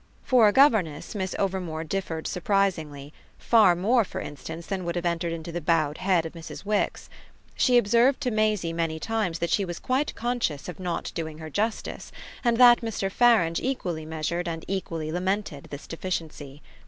For 0.23 0.47
a 0.47 0.51
governess 0.51 1.13
Miss 1.13 1.35
Overmore 1.37 1.83
differed 1.87 2.25
surprisingly; 2.25 3.13
far 3.37 3.75
more 3.75 4.03
for 4.03 4.19
instance 4.19 4.65
than 4.65 4.83
would 4.83 4.95
have 4.95 5.05
entered 5.05 5.31
into 5.31 5.51
the 5.51 5.61
bowed 5.61 5.99
head 5.99 6.25
of 6.25 6.33
Mrs. 6.33 6.65
Wix. 6.65 7.07
She 7.55 7.77
observed 7.77 8.19
to 8.21 8.31
Maisie 8.31 8.73
many 8.73 8.99
times 8.99 9.37
that 9.37 9.51
she 9.51 9.63
was 9.63 9.77
quite 9.77 10.15
conscious 10.15 10.67
of 10.67 10.79
not 10.79 11.11
doing 11.13 11.37
her 11.37 11.51
justice, 11.51 12.11
and 12.43 12.57
that 12.57 12.81
Mr. 12.81 13.11
Farange 13.11 13.59
equally 13.61 14.03
measured 14.07 14.47
and 14.47 14.65
equally 14.67 15.11
lamented 15.11 15.65
this 15.69 15.85
deficiency. 15.85 16.63